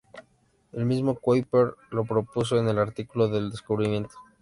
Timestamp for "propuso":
2.05-2.57